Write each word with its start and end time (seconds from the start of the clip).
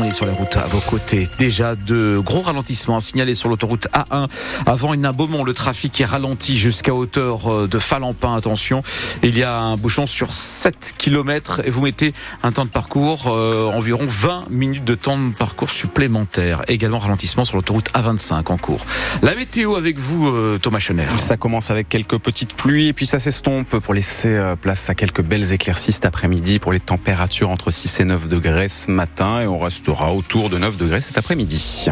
Sur 0.00 0.24
les 0.24 0.32
routes 0.32 0.56
à 0.56 0.64
vos 0.64 0.80
côtés. 0.80 1.28
Déjà 1.38 1.74
de 1.74 2.18
gros 2.24 2.40
ralentissements 2.40 3.00
signalés 3.00 3.34
sur 3.34 3.50
l'autoroute 3.50 3.86
A1 3.92 4.28
avant 4.64 4.94
une 4.94 5.10
Beaumont. 5.12 5.44
Le 5.44 5.52
trafic 5.52 6.00
est 6.00 6.06
ralenti 6.06 6.56
jusqu'à 6.56 6.94
hauteur 6.94 7.52
euh, 7.52 7.68
de 7.68 7.78
Falampin. 7.78 8.34
Attention, 8.34 8.82
il 9.22 9.38
y 9.38 9.42
a 9.42 9.60
un 9.60 9.76
bouchon 9.76 10.06
sur 10.06 10.32
7 10.32 10.94
km 10.96 11.60
et 11.64 11.70
vous 11.70 11.82
mettez 11.82 12.14
un 12.42 12.50
temps 12.50 12.64
de 12.64 12.70
parcours 12.70 13.26
euh, 13.26 13.68
environ 13.68 14.06
20 14.08 14.46
minutes 14.50 14.84
de 14.84 14.94
temps 14.94 15.18
de 15.18 15.34
parcours 15.34 15.70
supplémentaire. 15.70 16.62
Également 16.66 16.98
ralentissement 16.98 17.44
sur 17.44 17.56
l'autoroute 17.56 17.90
A25 17.92 18.50
en 18.50 18.56
cours. 18.56 18.86
La 19.20 19.34
météo 19.34 19.76
avec 19.76 19.98
vous, 19.98 20.28
euh, 20.28 20.58
Thomas 20.58 20.78
Chener. 20.78 21.08
Ça 21.16 21.36
commence 21.36 21.70
avec 21.70 21.90
quelques 21.90 22.18
petites 22.18 22.54
pluies 22.54 22.88
et 22.88 22.92
puis 22.94 23.04
ça 23.04 23.18
s'estompe 23.18 23.78
pour 23.78 23.92
laisser 23.92 24.40
place 24.62 24.88
à 24.88 24.94
quelques 24.94 25.22
belles 25.22 25.52
éclaircies 25.52 25.92
cet 25.92 26.06
après-midi 26.06 26.58
pour 26.58 26.72
les 26.72 26.80
températures 26.80 27.50
entre 27.50 27.70
6 27.70 28.00
et 28.00 28.04
9 28.06 28.28
degrés 28.28 28.68
ce 28.68 28.90
matin 28.90 29.42
et 29.42 29.46
on 29.46 29.58
reste 29.58 29.89
restera 29.90 30.14
autour 30.14 30.50
de 30.50 30.58
9 30.58 30.76
degrés 30.76 31.00
cet 31.00 31.18
après-midi. 31.18 31.86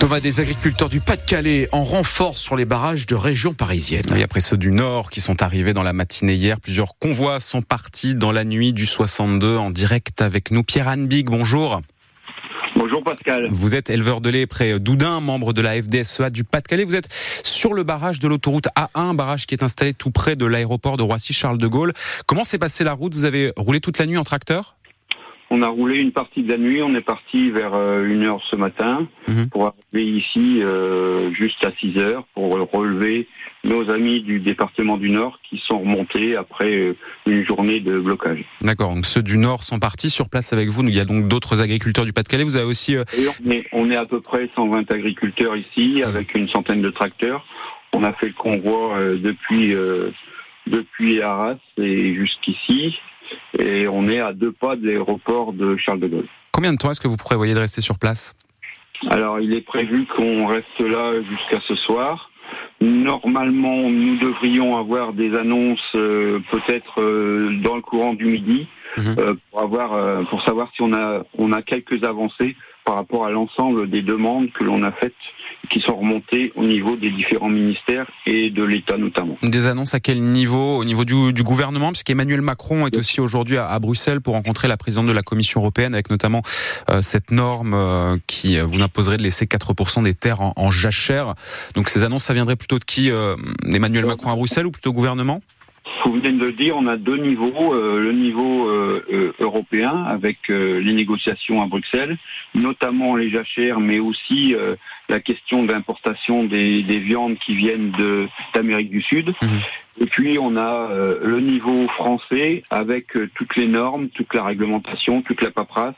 Thomas, 0.00 0.18
des 0.18 0.40
agriculteurs 0.40 0.88
du 0.88 1.00
Pas-de-Calais 1.00 1.68
en 1.70 1.84
renfort 1.84 2.36
sur 2.36 2.56
les 2.56 2.64
barrages 2.64 3.06
de 3.06 3.14
région 3.14 3.54
parisienne. 3.54 4.04
Et 4.16 4.24
après 4.24 4.40
ceux 4.40 4.56
du 4.56 4.72
Nord 4.72 5.10
qui 5.10 5.20
sont 5.20 5.40
arrivés 5.40 5.72
dans 5.72 5.84
la 5.84 5.92
matinée 5.92 6.34
hier, 6.34 6.58
plusieurs 6.58 6.98
convois 6.98 7.38
sont 7.38 7.62
partis 7.62 8.16
dans 8.16 8.32
la 8.32 8.44
nuit 8.44 8.72
du 8.72 8.86
62 8.86 9.56
en 9.56 9.70
direct 9.70 10.20
avec 10.20 10.50
nous. 10.50 10.64
Pierre 10.64 10.88
Anne 10.88 11.06
Big, 11.06 11.26
bonjour. 11.26 11.80
Bonjour 12.74 13.04
Pascal. 13.04 13.46
Vous 13.52 13.76
êtes 13.76 13.88
éleveur 13.88 14.20
de 14.20 14.30
lait 14.30 14.46
près 14.46 14.80
d'Oudin, 14.80 15.20
membre 15.20 15.52
de 15.52 15.62
la 15.62 15.80
FDSEA 15.80 16.30
du 16.30 16.42
Pas-de-Calais. 16.42 16.82
Vous 16.82 16.96
êtes 16.96 17.08
sur 17.44 17.72
le 17.72 17.84
barrage 17.84 18.18
de 18.18 18.26
l'autoroute 18.26 18.66
A1, 18.76 19.14
barrage 19.14 19.46
qui 19.46 19.54
est 19.54 19.62
installé 19.62 19.94
tout 19.94 20.10
près 20.10 20.34
de 20.34 20.44
l'aéroport 20.44 20.96
de 20.96 21.04
Roissy-Charles 21.04 21.58
de 21.58 21.68
Gaulle. 21.68 21.92
Comment 22.26 22.42
s'est 22.42 22.58
passée 22.58 22.82
la 22.82 22.94
route? 22.94 23.14
Vous 23.14 23.24
avez 23.24 23.52
roulé 23.56 23.80
toute 23.80 23.98
la 23.98 24.06
nuit 24.06 24.16
en 24.16 24.24
tracteur? 24.24 24.76
On 25.50 25.62
a 25.62 25.68
roulé 25.68 25.98
une 25.98 26.12
partie 26.12 26.42
de 26.42 26.48
la 26.48 26.58
nuit, 26.58 26.82
on 26.82 26.94
est 26.94 27.00
parti 27.00 27.50
vers 27.50 27.74
euh, 27.74 28.06
une 28.06 28.22
heure 28.22 28.40
ce 28.50 28.56
matin 28.56 29.06
mhm. 29.28 29.48
pour 29.48 29.66
arriver 29.66 30.10
ici 30.10 30.62
euh, 30.62 31.32
juste 31.32 31.64
à 31.64 31.70
6 31.78 31.98
heures 31.98 32.24
pour 32.34 32.50
relever 32.72 33.28
nos 33.62 33.90
amis 33.90 34.20
du 34.20 34.40
département 34.40 34.96
du 34.96 35.10
Nord 35.10 35.38
qui 35.48 35.62
sont 35.64 35.78
remontés 35.78 36.36
après 36.36 36.74
euh, 36.74 36.96
une 37.26 37.44
journée 37.44 37.80
de 37.80 37.98
blocage. 37.98 38.44
D'accord, 38.62 38.94
donc 38.94 39.06
ceux 39.06 39.22
du 39.22 39.38
Nord 39.38 39.62
sont 39.62 39.78
partis 39.78 40.10
sur 40.10 40.28
place 40.28 40.52
avec 40.52 40.68
vous. 40.68 40.82
Il 40.82 40.94
y 40.94 41.00
a 41.00 41.04
donc 41.04 41.28
d'autres 41.28 41.62
agriculteurs 41.62 42.04
du 42.04 42.12
Pas-de-Calais. 42.12 42.44
Vous 42.44 42.56
avez 42.56 42.66
aussi... 42.66 42.96
On, 43.72 43.90
est, 43.90 43.96
à 43.96 44.06
peu 44.06 44.20
près 44.20 44.48
120 44.54 44.90
agriculteurs 44.90 45.56
ici 45.56 45.96
mhm. 45.96 46.04
avec 46.04 46.34
une 46.34 46.48
centaine 46.48 46.82
de 46.82 46.90
tracteurs. 46.90 47.44
On 47.92 48.02
a 48.02 48.12
fait 48.12 48.26
le 48.26 48.32
convoi 48.32 48.98
depuis, 49.22 49.72
depuis 50.66 51.22
Arras 51.22 51.56
et 51.78 52.14
jusqu'ici 52.14 52.98
et 53.58 53.88
on 53.88 54.08
est 54.08 54.20
à 54.20 54.32
deux 54.32 54.52
pas 54.52 54.76
de 54.76 54.86
l'aéroport 54.86 55.52
de 55.52 55.76
Charles 55.76 56.00
de 56.00 56.08
Gaulle. 56.08 56.28
Combien 56.52 56.72
de 56.72 56.78
temps 56.78 56.90
est-ce 56.90 57.00
que 57.00 57.08
vous 57.08 57.16
prévoyez 57.16 57.54
de 57.54 57.58
rester 57.58 57.80
sur 57.80 57.98
place? 57.98 58.34
Alors, 59.10 59.40
il 59.40 59.52
est 59.52 59.60
prévu 59.60 60.06
qu'on 60.06 60.46
reste 60.46 60.78
là 60.78 61.12
jusqu'à 61.22 61.60
ce 61.66 61.74
soir. 61.74 62.30
Normalement, 62.80 63.90
nous 63.90 64.16
devrions 64.16 64.76
avoir 64.76 65.12
des 65.12 65.36
annonces 65.36 65.80
euh, 65.94 66.40
peut-être 66.50 67.00
euh, 67.00 67.50
dans 67.62 67.76
le 67.76 67.82
courant 67.82 68.14
du 68.14 68.26
midi 68.26 68.66
mhm. 68.96 69.16
euh, 69.18 69.34
pour 69.50 69.60
avoir 69.60 70.26
pour 70.26 70.42
savoir 70.42 70.70
si 70.74 70.82
on 70.82 70.92
a 70.92 71.24
on 71.38 71.52
a 71.52 71.62
quelques 71.62 72.04
avancées 72.04 72.56
par 72.84 72.96
rapport 72.96 73.24
à 73.24 73.30
l'ensemble 73.30 73.88
des 73.88 74.02
demandes 74.02 74.52
que 74.52 74.62
l'on 74.62 74.82
a 74.82 74.92
faites 74.92 75.14
qui 75.70 75.80
sont 75.80 75.96
remontées 75.96 76.52
au 76.56 76.64
niveau 76.64 76.96
des 76.96 77.10
différents 77.10 77.48
ministères 77.48 78.06
et 78.26 78.50
de 78.50 78.62
l'État 78.62 78.98
notamment. 78.98 79.38
Des 79.42 79.66
annonces 79.66 79.94
à 79.94 80.00
quel 80.00 80.22
niveau? 80.22 80.78
Au 80.78 80.84
niveau 80.84 81.04
du, 81.04 81.42
gouvernement, 81.42 81.90
puisqu'Emmanuel 81.90 82.42
Macron 82.42 82.86
est 82.86 82.96
aussi 82.96 83.20
aujourd'hui 83.20 83.56
à, 83.56 83.78
Bruxelles 83.78 84.20
pour 84.20 84.34
rencontrer 84.34 84.68
la 84.68 84.76
présidente 84.76 85.06
de 85.06 85.12
la 85.12 85.22
Commission 85.22 85.60
européenne 85.60 85.94
avec 85.94 86.10
notamment 86.10 86.42
euh, 86.90 87.02
cette 87.02 87.30
norme 87.30 87.74
euh, 87.74 88.16
qui 88.26 88.58
euh, 88.58 88.64
vous 88.64 88.82
imposerait 88.82 89.16
de 89.16 89.22
laisser 89.22 89.46
4% 89.46 90.04
des 90.04 90.14
terres 90.14 90.40
en, 90.40 90.70
jachère. 90.70 91.34
Donc 91.74 91.88
ces 91.88 92.04
annonces, 92.04 92.24
ça 92.24 92.34
viendrait 92.34 92.56
plutôt 92.56 92.78
de 92.78 92.84
qui 92.84 93.10
Emmanuel 93.66 94.06
Macron 94.06 94.30
à 94.30 94.36
Bruxelles 94.36 94.66
ou 94.66 94.70
plutôt 94.70 94.90
au 94.90 94.92
gouvernement? 94.92 95.40
Vous 96.04 96.12
venez 96.12 96.32
de 96.32 96.44
le 96.44 96.52
dire, 96.52 96.76
on 96.76 96.86
a 96.86 96.96
deux 96.96 97.16
niveaux. 97.16 97.74
Euh, 97.74 97.98
le 97.98 98.12
niveau 98.12 98.68
euh, 98.68 99.04
euh, 99.12 99.32
européen 99.38 100.04
avec 100.04 100.48
les 100.48 100.92
négociations 100.92 101.62
à 101.62 101.66
Bruxelles, 101.66 102.16
notamment 102.54 103.16
les 103.16 103.30
jachères, 103.30 103.80
mais 103.80 103.98
aussi 103.98 104.54
la 105.08 105.20
question 105.20 105.64
d'importation 105.64 106.44
des, 106.44 106.82
viandes 106.82 107.36
qui 107.38 107.54
viennent 107.54 107.92
d'Amérique 108.54 108.90
du 108.90 109.02
Sud. 109.02 109.34
Mhm. 109.42 109.60
Et 110.00 110.06
puis 110.06 110.38
on 110.40 110.56
a 110.56 110.88
le 111.22 111.40
niveau 111.40 111.86
français 111.88 112.62
avec 112.70 113.08
toutes 113.34 113.56
les 113.56 113.66
normes, 113.66 114.08
toute 114.08 114.34
la 114.34 114.44
réglementation, 114.44 115.22
toute 115.22 115.42
la 115.42 115.50
paperasse 115.50 115.94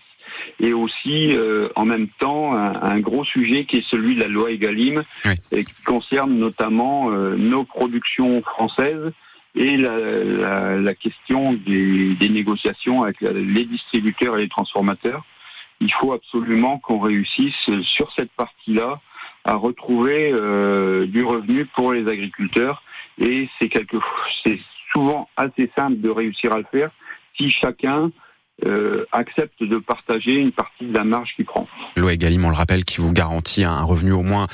et 0.60 0.72
aussi 0.72 1.34
en 1.76 1.84
même 1.84 2.08
temps 2.18 2.54
un, 2.54 3.00
gros 3.00 3.24
sujet 3.24 3.64
qui 3.64 3.78
est 3.78 3.88
celui 3.88 4.14
de 4.14 4.20
la 4.20 4.28
loi 4.28 4.50
Egalim 4.50 5.02
et 5.52 5.64
qui 5.64 5.82
concerne 5.84 6.36
notamment 6.38 7.10
nos 7.10 7.64
productions 7.64 8.42
françaises 8.42 9.12
et 9.56 9.76
la, 9.76 10.94
question 10.94 11.54
des, 11.54 12.28
négociations 12.28 13.02
avec 13.02 13.20
les 13.20 13.64
distributeurs 13.64 14.36
et 14.36 14.42
les 14.42 14.48
transformateurs. 14.48 15.24
Il 15.80 15.92
faut 15.92 16.12
absolument 16.12 16.78
qu'on 16.78 17.00
réussisse 17.00 17.54
sur 17.82 18.12
cette 18.12 18.32
partie-là 18.32 19.00
à 19.44 19.54
retrouver 19.54 20.30
euh, 20.32 21.06
du 21.06 21.24
revenu 21.24 21.66
pour 21.66 21.92
les 21.92 22.08
agriculteurs 22.08 22.82
et 23.18 23.48
c'est 23.58 23.68
quelque 23.68 23.98
c'est 24.42 24.58
souvent 24.92 25.28
assez 25.36 25.70
simple 25.76 26.00
de 26.00 26.08
réussir 26.08 26.52
à 26.52 26.58
le 26.58 26.66
faire 26.70 26.90
si 27.36 27.50
chacun 27.50 28.10
euh, 28.64 29.04
accepte 29.12 29.62
de 29.62 29.76
partager 29.76 30.36
une 30.36 30.50
partie 30.50 30.86
de 30.86 30.94
la 30.94 31.04
marge 31.04 31.34
qu'il 31.36 31.44
prend. 31.44 31.68
Loi 31.94 32.14
Egalim, 32.14 32.46
on 32.46 32.48
le 32.48 32.56
rappelle, 32.56 32.86
qui 32.86 33.02
vous 33.02 33.12
garantit 33.12 33.64
un 33.64 33.82
revenu 33.82 34.12
au 34.12 34.22
moins 34.22 34.46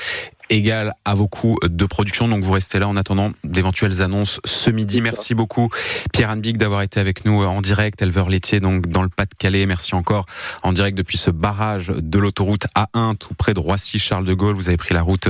égal 0.53 0.93
à 1.07 1.15
vos 1.15 1.29
coûts 1.29 1.57
de 1.63 1.87
production. 1.87 2.29
Donc 2.29 2.45
vous 2.45 2.53
restez 2.53 2.79
là 2.79 2.87
en 2.87 2.97
attendant 2.97 3.33
d'éventuelles 3.43 4.03
annonces 4.03 4.39
ce 4.45 4.71
midi. 4.71 5.01
Merci 5.01 5.35
beaucoup 5.35 5.71
Pierre 6.13 6.29
Anbic 6.29 6.59
d'avoir 6.59 6.83
été 6.83 7.01
avec 7.01 7.25
nous 7.25 7.43
en 7.43 7.63
direct, 7.63 8.03
éleveur 8.03 8.29
laitier 8.29 8.61
donc 8.61 8.87
dans 8.87 9.03
le 9.03 9.09
Pas-de-Calais. 9.09 9.65
Merci 9.65 9.95
encore 9.95 10.27
en 10.63 10.73
direct 10.73 10.97
depuis 10.97 11.17
ce 11.17 11.31
barrage 11.31 11.89
de 11.97 12.19
l'autoroute 12.19 12.67
A1 12.77 13.17
tout 13.17 13.33
près 13.35 13.55
de 13.55 13.61
Roissy 13.61 13.99
Charles 13.99 14.27
de 14.27 14.35
Gaulle. 14.35 14.55
Vous 14.55 14.69
avez 14.69 14.77
pris 14.77 14.93
la 14.93 15.01
route 15.01 15.29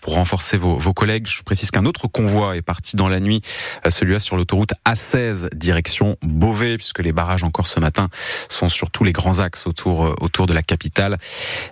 pour 0.00 0.14
renforcer 0.14 0.56
vos, 0.56 0.76
vos 0.76 0.92
collègues. 0.92 1.26
Je 1.26 1.42
précise 1.42 1.72
qu'un 1.72 1.84
autre 1.84 2.06
convoi 2.06 2.56
est 2.56 2.62
parti 2.62 2.94
dans 2.94 3.08
la 3.08 3.18
nuit, 3.18 3.42
euh, 3.86 3.90
celui-là 3.90 4.20
sur 4.20 4.36
l'autoroute 4.36 4.74
A16 4.86 5.52
direction 5.54 6.16
Beauvais 6.22 6.76
puisque 6.76 7.00
les 7.00 7.12
barrages 7.12 7.42
encore 7.42 7.66
ce 7.66 7.80
matin 7.80 8.08
sont 8.48 8.68
sur 8.68 8.90
tous 8.92 9.02
les 9.02 9.12
grands 9.12 9.40
axes 9.40 9.66
autour 9.66 10.06
euh, 10.06 10.14
autour 10.20 10.46
de 10.46 10.52
la 10.52 10.62
capitale. 10.62 11.16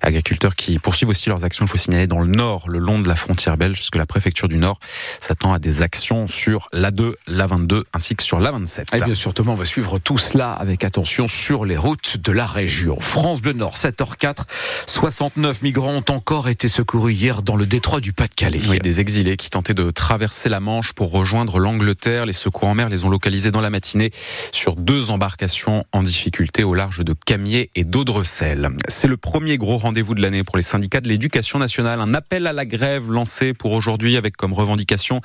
Agriculteurs 0.03 0.56
qui 0.56 0.80
poursuivent 0.80 1.10
aussi 1.10 1.28
leurs 1.28 1.44
actions, 1.44 1.65
il 1.65 1.69
faut 1.69 1.78
signaler 1.78 2.09
dans 2.09 2.20
le 2.20 2.26
nord, 2.26 2.69
le 2.69 2.88
long 2.88 2.99
de 2.99 3.09
la 3.09 3.16
frontière 3.16 3.59
belge, 3.59 3.76
puisque 3.76 3.97
la 3.97 4.06
préfecture 4.06 4.49
du 4.49 4.56
Nord 4.56 4.81
s'attend 5.21 5.53
à 5.53 5.59
des 5.59 5.82
actions 5.82 6.26
sur 6.26 6.69
l'A2, 6.72 7.12
l'A22 7.28 7.82
ainsi 7.93 8.16
que 8.16 8.22
sur 8.22 8.41
l'A27. 8.41 8.97
Et 8.97 9.04
bien 9.04 9.15
sûr, 9.15 9.34
Thomas, 9.34 9.53
on 9.53 9.56
va 9.56 9.66
suivre 9.66 9.99
tout 9.99 10.16
cela 10.16 10.54
avec 10.54 10.84
attention 10.84 11.28
sur 11.28 11.66
les 11.66 11.77
routes 11.77 12.16
de 12.16 12.32
la 12.32 12.47
région. 12.47 12.98
France 12.98 13.43
Bleu 13.43 13.53
Nord, 13.53 13.77
7h04. 13.77 14.44
69 14.87 15.60
migrants 15.60 15.97
ont 15.97 16.12
encore 16.12 16.48
été 16.48 16.69
secourus 16.69 17.12
hier 17.12 17.43
dans 17.43 17.56
le 17.56 17.66
détroit 17.66 18.00
du 18.00 18.15
Pas-de-Calais. 18.15 18.60
Oui, 18.71 18.78
des 18.78 19.00
exilés 19.00 19.37
qui 19.37 19.50
tentaient 19.50 19.75
de 19.75 19.91
traverser 19.91 20.48
la 20.48 20.60
Manche 20.60 20.94
pour 20.94 21.10
rejoindre 21.10 21.59
l'Angleterre. 21.59 22.24
Les 22.24 22.33
secours 22.33 22.68
en 22.68 22.74
mer 22.74 22.89
les 22.89 23.04
ont 23.04 23.10
localisés 23.10 23.51
dans 23.51 23.60
la 23.60 23.71
matinée 23.71 24.10
sur 24.53 24.77
deux 24.77 25.10
embarcations 25.10 25.84
en 25.92 26.03
difficulté 26.03 26.65
au 26.65 26.72
large 26.72 27.04
de 27.04 27.15
Camier 27.27 27.71
et 27.74 27.84
d'Audrecel. 27.84 28.71
C'est 28.89 29.09
le 29.09 29.18
premier 29.18 29.59
gros 29.59 29.77
rendez-vous 29.77 30.15
de 30.15 30.22
l'année 30.22 30.42
pour 30.42 30.57
les 30.57 30.62
syndicats 30.62 31.03
de 31.03 31.09
l'éducation 31.09 31.59
nationale. 31.59 32.01
Un 32.01 32.15
appel 32.15 32.47
à 32.47 32.54
la 32.54 32.65
grève 32.65 32.78
lancée 33.09 33.54
pour 33.54 33.72
aujourd'hui 33.72 34.16
avec 34.16 34.36
comme 34.36 34.53
revendication 34.53 35.21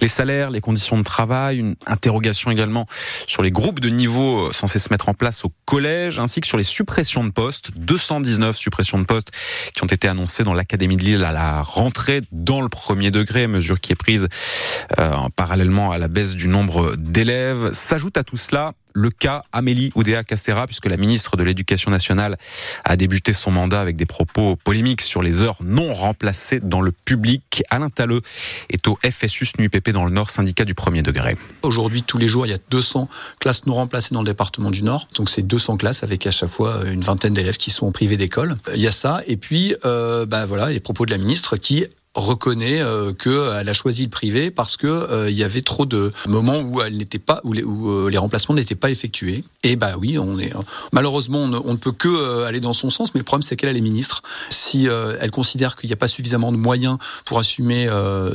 les 0.00 0.08
salaires, 0.08 0.50
les 0.50 0.60
conditions 0.60 0.98
de 0.98 1.02
travail, 1.02 1.58
une 1.58 1.76
interrogation 1.86 2.50
également 2.50 2.86
sur 3.26 3.42
les 3.42 3.50
groupes 3.50 3.80
de 3.80 3.88
niveau 3.88 4.46
euh, 4.46 4.52
censés 4.52 4.78
se 4.78 4.88
mettre 4.90 5.08
en 5.08 5.14
place 5.14 5.44
au 5.44 5.52
collège, 5.64 6.18
ainsi 6.18 6.40
que 6.40 6.46
sur 6.46 6.58
les 6.58 6.64
suppressions 6.64 7.24
de 7.24 7.30
postes, 7.30 7.70
219 7.76 8.56
suppressions 8.56 8.98
de 8.98 9.04
postes 9.04 9.30
qui 9.74 9.82
ont 9.82 9.88
été 9.88 10.08
annoncées 10.08 10.42
dans 10.42 10.54
l'Académie 10.54 10.96
de 10.96 11.02
Lille 11.02 11.24
à 11.24 11.32
la 11.32 11.62
rentrée 11.62 12.22
dans 12.32 12.60
le 12.60 12.68
premier 12.68 13.10
degré, 13.10 13.46
mesure 13.46 13.80
qui 13.80 13.92
est 13.92 13.96
prise 13.96 14.28
euh, 14.98 15.10
parallèlement 15.36 15.92
à 15.92 15.98
la 15.98 16.08
baisse 16.08 16.34
du 16.34 16.48
nombre 16.48 16.96
d'élèves. 16.96 17.72
S'ajoute 17.72 18.16
à 18.16 18.24
tout 18.24 18.36
cela 18.36 18.72
le 18.96 19.10
cas 19.10 19.42
Amélie 19.52 19.92
Oudéa 19.94 20.24
Castera, 20.24 20.66
puisque 20.66 20.86
la 20.86 20.96
ministre 20.96 21.36
de 21.36 21.44
l'Éducation 21.44 21.90
nationale 21.90 22.38
a 22.84 22.96
débuté 22.96 23.34
son 23.34 23.50
mandat 23.50 23.80
avec 23.80 23.96
des 23.96 24.06
propos 24.06 24.56
polémiques 24.56 25.02
sur 25.02 25.22
les 25.22 25.42
heures 25.42 25.58
non 25.62 25.92
remplacées 25.92 26.60
dans 26.60 26.80
le 26.80 26.92
public. 26.92 27.62
Alain 27.68 27.90
Talleux 27.90 28.22
est 28.70 28.88
au 28.88 28.98
FSU 29.04 29.46
NUPP 29.58 29.90
dans 29.90 30.04
le 30.04 30.10
Nord, 30.10 30.30
syndicat 30.30 30.64
du 30.64 30.74
premier 30.74 31.02
degré. 31.02 31.36
Aujourd'hui, 31.62 32.02
tous 32.02 32.16
les 32.16 32.26
jours, 32.26 32.46
il 32.46 32.50
y 32.50 32.54
a 32.54 32.58
200 32.70 33.08
classes 33.38 33.66
non 33.66 33.74
remplacées 33.74 34.14
dans 34.14 34.22
le 34.22 34.26
département 34.26 34.70
du 34.70 34.82
Nord. 34.82 35.08
Donc 35.14 35.28
c'est 35.28 35.42
200 35.42 35.76
classes 35.76 36.02
avec 36.02 36.26
à 36.26 36.30
chaque 36.30 36.48
fois 36.48 36.80
une 36.86 37.02
vingtaine 37.02 37.34
d'élèves 37.34 37.58
qui 37.58 37.70
sont 37.70 37.92
privés 37.92 38.16
d'école. 38.16 38.56
Il 38.74 38.80
y 38.80 38.86
a 38.86 38.92
ça. 38.92 39.20
Et 39.26 39.36
puis, 39.36 39.76
euh, 39.84 40.24
bah 40.24 40.46
voilà, 40.46 40.70
les 40.70 40.80
propos 40.80 41.04
de 41.04 41.10
la 41.10 41.18
ministre 41.18 41.58
qui 41.58 41.84
reconnaît 42.20 42.80
euh, 42.80 43.12
qu'elle 43.12 43.68
a 43.68 43.72
choisi 43.72 44.02
le 44.02 44.08
privé 44.08 44.50
parce 44.50 44.76
que 44.76 44.86
euh, 44.86 45.30
y 45.30 45.44
avait 45.44 45.60
trop 45.60 45.86
de 45.86 46.12
moments 46.26 46.60
où 46.60 46.80
elle 46.80 46.96
n'était 46.96 47.18
pas 47.18 47.40
où 47.44 47.52
les, 47.52 47.62
euh, 47.62 48.10
remplacements 48.18 48.54
n'étaient 48.54 48.74
pas 48.74 48.90
effectués. 48.90 49.44
Et 49.62 49.76
bah 49.76 49.92
oui, 49.98 50.18
on 50.18 50.38
est 50.38 50.52
malheureusement 50.92 51.40
on 51.42 51.72
ne, 51.72 51.76
peut 51.76 51.92
que 51.92 52.44
aller 52.44 52.60
dans 52.60 52.72
son 52.72 52.90
sens, 52.90 53.14
mais 53.14 53.18
le 53.18 53.24
problème 53.24 53.42
c'est 53.42 53.56
qu'elle 53.56 53.76
est 53.76 53.80
ministre. 53.80 54.22
Si 54.50 54.86
elle 54.86 55.30
considère 55.30 55.76
qu'il 55.76 55.88
n'y 55.88 55.92
a 55.92 55.96
pas 55.96 56.08
suffisamment 56.08 56.52
de 56.52 56.56
moyens 56.56 56.98
pour 57.24 57.38
assumer 57.38 57.88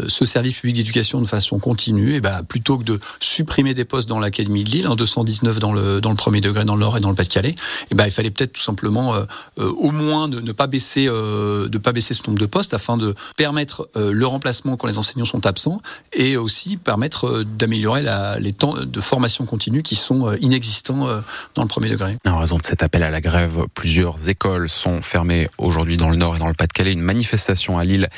ce 0.07 0.25
service 0.25 0.55
public 0.55 0.75
d'éducation 0.75 1.21
de 1.21 1.25
façon 1.25 1.57
continue, 1.57 2.15
et 2.15 2.21
bah 2.21 2.41
plutôt 2.47 2.77
que 2.77 2.83
de 2.83 2.99
supprimer 3.19 3.73
des 3.73 3.85
postes 3.85 4.09
dans 4.09 4.19
l'académie 4.19 4.63
de 4.63 4.69
Lille, 4.69 4.87
en 4.87 4.95
219 4.95 5.59
dans 5.59 5.73
le 5.73 6.01
dans 6.01 6.09
le 6.09 6.15
premier 6.15 6.41
degré 6.41 6.65
dans 6.65 6.75
le 6.75 6.81
Nord 6.81 6.97
et 6.97 6.99
dans 6.99 7.09
le 7.09 7.15
Pas-de-Calais, 7.15 7.55
et 7.91 7.95
bah 7.95 8.05
il 8.05 8.11
fallait 8.11 8.31
peut-être 8.31 8.53
tout 8.53 8.61
simplement 8.61 9.15
au 9.57 9.91
moins 9.91 10.27
de 10.27 10.41
ne 10.41 10.51
pas 10.51 10.67
baisser 10.67 11.05
de 11.05 11.77
pas 11.77 11.93
baisser 11.93 12.13
ce 12.13 12.23
nombre 12.27 12.39
de 12.39 12.45
postes 12.45 12.73
afin 12.73 12.97
de 12.97 13.15
permettre 13.37 13.70
euh, 13.95 14.11
le 14.11 14.27
remplacement 14.27 14.77
quand 14.77 14.87
les 14.87 14.97
enseignants 14.97 15.25
sont 15.25 15.45
absents 15.45 15.81
et 16.13 16.37
aussi 16.37 16.77
permettre 16.77 17.27
euh, 17.27 17.43
d'améliorer 17.43 18.03
les 18.39 18.53
temps 18.53 18.75
de 18.75 19.01
formation 19.01 19.45
continue 19.45 19.83
qui 19.83 19.95
sont 19.95 20.27
euh, 20.27 20.37
inexistants 20.41 21.21
dans 21.55 21.61
le 21.61 21.67
premier 21.67 21.89
degré. 21.89 22.17
En 22.27 22.37
raison 22.37 22.57
de 22.57 22.65
cet 22.65 22.83
appel 22.83 23.03
à 23.03 23.09
la 23.09 23.21
grève, 23.21 23.65
plusieurs 23.73 24.29
écoles 24.29 24.69
sont 24.69 25.01
fermées 25.01 25.49
aujourd'hui 25.57 25.97
dans 25.97 26.09
le 26.09 26.15
Nord 26.15 26.35
et 26.35 26.39
dans 26.39 26.47
le 26.47 26.53
Pas-de-Calais. 26.53 26.93
Une 26.93 27.01
manifestation 27.01 27.77
à 27.77 27.83
Lille 27.83 28.09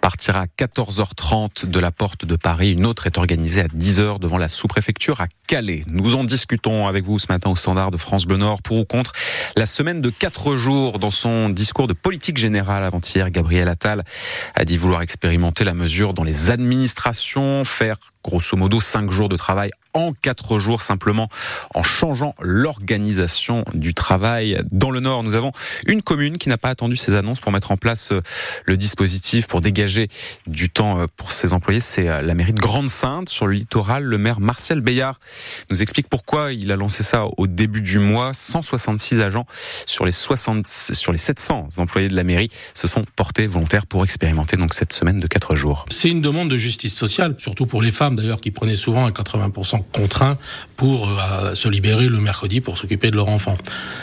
partira 0.00 0.42
à 0.42 0.46
14h30 0.46 1.66
de 1.66 1.80
la 1.80 1.90
porte 1.90 2.24
de 2.24 2.36
Paris. 2.36 2.72
Une 2.72 2.86
autre 2.86 3.06
est 3.06 3.18
organisée 3.18 3.62
à 3.62 3.68
10h 3.68 4.18
devant 4.18 4.38
la 4.38 4.48
sous-préfecture 4.48 5.20
à 5.20 5.26
Calais. 5.46 5.84
Nous 5.90 6.16
en 6.16 6.24
discutons 6.24 6.86
avec 6.86 7.04
vous 7.04 7.18
ce 7.18 7.26
matin 7.28 7.50
au 7.50 7.56
standard 7.56 7.90
de 7.90 7.96
France 7.96 8.24
Bleu 8.24 8.36
Nord 8.36 8.62
pour 8.62 8.78
ou 8.78 8.84
contre 8.84 9.12
la 9.56 9.66
semaine 9.66 10.00
de 10.00 10.10
4 10.10 10.56
jours. 10.56 10.98
Dans 10.98 11.10
son 11.10 11.48
discours 11.48 11.86
de 11.86 11.92
politique 11.92 12.38
générale 12.38 12.84
avant-hier, 12.84 13.30
Gabriel 13.30 13.68
Attal 13.68 14.04
a 14.54 14.64
dit 14.64 14.76
vouloir 14.76 15.01
expérimenter 15.02 15.64
la 15.64 15.74
mesure 15.74 16.14
dans 16.14 16.24
les 16.24 16.50
administrations, 16.50 17.64
faire 17.64 17.96
grosso 18.24 18.56
modo 18.56 18.80
cinq 18.80 19.10
jours 19.10 19.28
de 19.28 19.36
travail 19.36 19.70
en 19.94 20.12
quatre 20.12 20.58
jours 20.58 20.82
simplement 20.82 21.28
en 21.74 21.82
changeant 21.82 22.34
l'organisation 22.40 23.64
du 23.74 23.94
travail. 23.94 24.58
Dans 24.70 24.90
le 24.90 25.00
Nord, 25.00 25.22
nous 25.22 25.34
avons 25.34 25.52
une 25.86 26.02
commune 26.02 26.38
qui 26.38 26.48
n'a 26.48 26.58
pas 26.58 26.70
attendu 26.70 26.96
ces 26.96 27.14
annonces 27.14 27.40
pour 27.40 27.52
mettre 27.52 27.70
en 27.70 27.76
place 27.76 28.12
euh, 28.12 28.22
le 28.64 28.76
dispositif, 28.76 29.46
pour 29.46 29.60
dégager 29.60 30.08
du 30.46 30.70
temps 30.70 31.00
euh, 31.00 31.06
pour 31.16 31.32
ses 31.32 31.52
employés. 31.52 31.80
C'est 31.80 32.08
euh, 32.08 32.22
la 32.22 32.34
mairie 32.34 32.52
de 32.52 32.60
Grande-Sainte 32.60 33.28
sur 33.28 33.46
le 33.46 33.54
littoral. 33.54 34.04
Le 34.04 34.18
maire 34.18 34.40
Martial 34.40 34.80
Bayard 34.80 35.18
nous 35.70 35.82
explique 35.82 36.08
pourquoi 36.08 36.52
il 36.52 36.72
a 36.72 36.76
lancé 36.76 37.02
ça 37.02 37.24
au 37.36 37.46
début 37.46 37.82
du 37.82 37.98
mois. 37.98 38.32
166 38.32 39.20
agents 39.20 39.46
sur 39.86 40.04
les 40.04 40.12
60, 40.12 40.66
sur 40.66 41.12
les 41.12 41.18
700 41.18 41.68
employés 41.76 42.08
de 42.08 42.16
la 42.16 42.24
mairie 42.24 42.48
se 42.74 42.86
sont 42.86 43.04
portés 43.16 43.46
volontaires 43.46 43.86
pour 43.86 44.04
expérimenter 44.04 44.56
donc 44.56 44.74
cette 44.74 44.92
semaine 44.92 45.20
de 45.20 45.26
quatre 45.26 45.54
jours. 45.54 45.84
C'est 45.90 46.08
une 46.08 46.20
demande 46.20 46.48
de 46.48 46.56
justice 46.56 46.94
sociale, 46.94 47.34
surtout 47.38 47.66
pour 47.66 47.82
les 47.82 47.92
femmes 47.92 48.11
d'ailleurs 48.14 48.40
qui 48.40 48.50
prenaient 48.50 48.76
souvent 48.76 49.06
à 49.06 49.10
80% 49.10 49.82
contraints 49.92 50.36
pour 50.76 51.08
euh, 51.08 51.54
se 51.54 51.68
libérer 51.68 52.08
le 52.08 52.18
mercredi 52.18 52.60
pour 52.60 52.78
s'occuper 52.78 53.10
de 53.10 53.16
leur 53.16 53.28
enfant. 53.28 53.56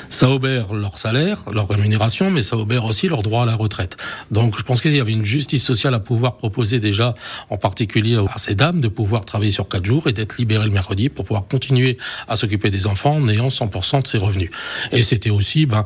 Ça 0.09 0.29
obère 0.29 0.73
leur 0.73 0.97
salaire, 0.97 1.39
leur 1.51 1.67
rémunération, 1.67 2.31
mais 2.31 2.41
ça 2.41 2.57
obère 2.57 2.85
aussi 2.85 3.07
leur 3.07 3.23
droit 3.23 3.43
à 3.43 3.45
la 3.45 3.55
retraite. 3.55 3.97
Donc 4.31 4.57
je 4.57 4.63
pense 4.63 4.81
qu'il 4.81 4.95
y 4.95 4.99
avait 4.99 5.11
une 5.11 5.25
justice 5.25 5.63
sociale 5.63 5.93
à 5.93 5.99
pouvoir 5.99 6.37
proposer 6.37 6.79
déjà, 6.79 7.13
en 7.49 7.57
particulier 7.57 8.17
à 8.33 8.37
ces 8.37 8.55
dames, 8.55 8.81
de 8.81 8.87
pouvoir 8.87 9.25
travailler 9.25 9.51
sur 9.51 9.67
4 9.67 9.85
jours 9.85 10.07
et 10.07 10.13
d'être 10.13 10.37
libérées 10.37 10.65
le 10.65 10.71
mercredi 10.71 11.09
pour 11.09 11.25
pouvoir 11.25 11.47
continuer 11.47 11.97
à 12.27 12.35
s'occuper 12.35 12.69
des 12.69 12.87
enfants 12.87 13.15
en 13.15 13.27
ayant 13.29 13.49
100% 13.49 14.03
de 14.03 14.07
ses 14.07 14.17
revenus. 14.17 14.51
Et 14.91 15.03
c'était 15.03 15.29
aussi 15.29 15.65
ben, 15.65 15.83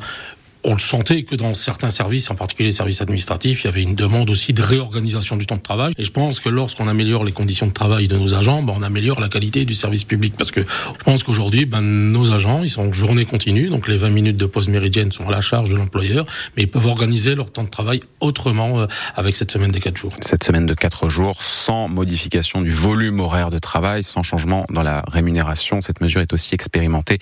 on 0.64 0.72
le 0.72 0.80
sentait 0.80 1.22
que 1.22 1.34
dans 1.34 1.54
certains 1.54 1.90
services, 1.90 2.30
en 2.30 2.34
particulier 2.34 2.70
les 2.70 2.72
services 2.72 3.00
administratifs, 3.00 3.64
il 3.64 3.66
y 3.66 3.68
avait 3.68 3.82
une 3.82 3.94
demande 3.94 4.30
aussi 4.30 4.52
de 4.52 4.62
réorganisation 4.62 5.36
du 5.36 5.46
temps 5.46 5.56
de 5.56 5.62
travail. 5.62 5.92
Et 5.98 6.04
je 6.04 6.10
pense 6.10 6.40
que 6.40 6.48
lorsqu'on 6.48 6.88
améliore 6.88 7.24
les 7.24 7.32
conditions 7.32 7.66
de 7.66 7.72
travail 7.72 8.08
de 8.08 8.16
nos 8.16 8.34
agents, 8.34 8.62
ben, 8.62 8.72
on 8.76 8.82
améliore 8.82 9.20
la 9.20 9.28
qualité 9.28 9.64
du 9.64 9.74
service 9.74 10.04
public. 10.04 10.34
Parce 10.36 10.50
que 10.50 10.60
je 10.62 11.04
pense 11.04 11.22
qu'aujourd'hui, 11.22 11.66
ben, 11.66 11.82
nos 11.82 12.32
agents, 12.32 12.62
ils 12.62 12.68
sont 12.68 12.92
journée 12.92 13.24
continue, 13.24 13.68
donc 13.68 13.88
les 13.88 13.96
20 13.96 14.10
minutes 14.10 14.36
de 14.36 14.46
pause 14.46 14.68
méridienne 14.68 15.12
sont 15.12 15.28
à 15.28 15.30
la 15.30 15.40
charge 15.40 15.70
de 15.70 15.76
l'employeur, 15.76 16.24
mais 16.56 16.62
ils 16.62 16.70
peuvent 16.70 16.86
organiser 16.86 17.34
leur 17.34 17.50
temps 17.50 17.64
de 17.64 17.68
travail 17.68 18.02
autrement 18.20 18.80
euh, 18.80 18.86
avec 19.14 19.36
cette 19.36 19.50
semaine 19.50 19.70
des 19.70 19.80
4 19.80 19.96
jours. 19.96 20.12
Cette 20.20 20.44
semaine 20.44 20.66
de 20.66 20.74
4 20.74 21.08
jours, 21.08 21.42
sans 21.42 21.88
modification 21.88 22.62
du 22.62 22.70
volume 22.70 23.20
horaire 23.20 23.50
de 23.50 23.58
travail, 23.58 24.02
sans 24.02 24.22
changement 24.22 24.64
dans 24.70 24.82
la 24.82 25.04
rémunération. 25.10 25.80
Cette 25.80 26.00
mesure 26.00 26.22
est 26.22 26.32
aussi 26.32 26.54
expérimentée 26.54 27.18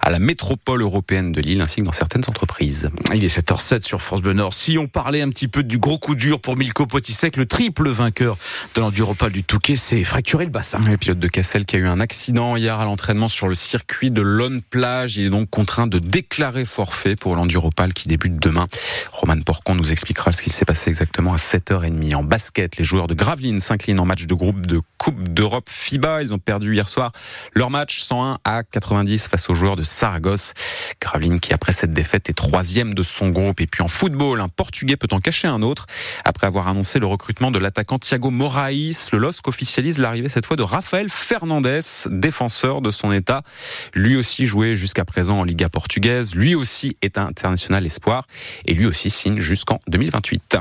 à 0.00 0.10
la 0.10 0.18
métropole 0.18 0.82
européenne 0.82 1.32
de 1.32 1.40
Lille 1.40 1.60
ainsi 1.60 1.80
que 1.80 1.86
dans 1.86 1.92
certaines 1.92 2.24
entreprises. 2.28 2.83
Il 3.14 3.24
est 3.24 3.38
7h07 3.38 3.82
sur 3.82 4.02
France 4.02 4.22
Bleu 4.22 4.32
Nord. 4.32 4.54
Si 4.54 4.78
on 4.78 4.86
parlait 4.86 5.22
un 5.22 5.28
petit 5.28 5.48
peu 5.48 5.62
du 5.62 5.78
gros 5.78 5.98
coup 5.98 6.14
dur 6.14 6.40
pour 6.40 6.56
Milko 6.56 6.86
Potisek, 6.86 7.36
le 7.36 7.46
triple 7.46 7.90
vainqueur 7.90 8.36
de 8.74 8.80
l'enduropal 8.80 9.32
du 9.32 9.44
Touquet, 9.44 9.76
c'est 9.76 10.02
fracturé 10.04 10.44
le 10.44 10.50
bassin. 10.50 10.78
Le 10.86 10.96
pilote 10.96 11.18
de 11.18 11.28
Cassel 11.28 11.66
qui 11.66 11.76
a 11.76 11.78
eu 11.78 11.86
un 11.86 12.00
accident 12.00 12.56
hier 12.56 12.78
à 12.78 12.84
l'entraînement 12.84 13.28
sur 13.28 13.48
le 13.48 13.54
circuit 13.54 14.10
de 14.10 14.22
Lone 14.22 14.62
Plage. 14.62 15.16
Il 15.16 15.26
est 15.26 15.30
donc 15.30 15.50
contraint 15.50 15.86
de 15.86 15.98
déclarer 15.98 16.64
forfait 16.64 17.16
pour 17.16 17.36
l'enduropal 17.36 17.92
qui 17.92 18.08
débute 18.08 18.36
demain. 18.36 18.66
Roman 19.12 19.40
Porcon 19.40 19.74
nous 19.74 19.92
expliquera 19.92 20.32
ce 20.32 20.42
qui 20.42 20.50
s'est 20.50 20.64
passé 20.64 20.90
exactement 20.90 21.32
à 21.32 21.36
7h30. 21.36 22.14
En 22.14 22.24
basket, 22.24 22.76
les 22.76 22.84
joueurs 22.84 23.06
de 23.06 23.14
Gravelines 23.14 23.60
s'inclinent 23.60 24.00
en 24.00 24.06
match 24.06 24.26
de 24.26 24.34
groupe 24.34 24.66
de 24.66 24.80
Coupe 24.98 25.28
d'Europe 25.28 25.68
FIBA. 25.68 26.22
Ils 26.22 26.32
ont 26.32 26.38
perdu 26.38 26.74
hier 26.74 26.88
soir 26.88 27.12
leur 27.54 27.70
match 27.70 28.00
101 28.00 28.38
à 28.44 28.62
90 28.62 29.28
face 29.28 29.50
aux 29.50 29.54
joueurs 29.54 29.76
de 29.76 29.84
Saragosse. 29.84 30.54
Gravelines 31.00 31.40
qui, 31.40 31.52
après 31.52 31.72
cette 31.72 31.92
défaite, 31.92 32.28
est 32.28 32.34
troisième 32.34 32.73
de 32.82 33.02
son 33.02 33.28
groupe. 33.28 33.60
Et 33.60 33.66
puis 33.66 33.82
en 33.82 33.88
football, 33.88 34.40
un 34.40 34.48
Portugais 34.48 34.96
peut 34.96 35.06
en 35.12 35.20
cacher 35.20 35.46
un 35.46 35.62
autre. 35.62 35.86
Après 36.24 36.46
avoir 36.48 36.66
annoncé 36.66 36.98
le 36.98 37.06
recrutement 37.06 37.52
de 37.52 37.60
l'attaquant 37.60 38.00
Thiago 38.00 38.30
Moraes, 38.30 39.10
le 39.12 39.18
LOSC 39.18 39.46
officialise 39.46 39.98
l'arrivée 39.98 40.28
cette 40.28 40.46
fois 40.46 40.56
de 40.56 40.62
Rafael 40.62 41.08
Fernandes, 41.08 41.80
défenseur 42.10 42.80
de 42.80 42.90
son 42.90 43.12
état. 43.12 43.42
Lui 43.94 44.16
aussi 44.16 44.46
joué 44.46 44.74
jusqu'à 44.74 45.04
présent 45.04 45.40
en 45.40 45.44
Liga 45.44 45.68
portugaise. 45.68 46.34
Lui 46.34 46.56
aussi 46.56 46.96
est 47.00 47.16
international 47.16 47.86
espoir. 47.86 48.26
Et 48.64 48.74
lui 48.74 48.86
aussi 48.86 49.10
signe 49.10 49.38
jusqu'en 49.38 49.78
2028. 49.86 50.56